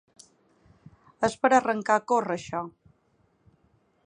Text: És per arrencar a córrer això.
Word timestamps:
És 1.29 1.37
per 1.43 1.53
arrencar 1.59 1.99
a 2.01 2.05
córrer 2.13 2.37
això. 2.39 2.67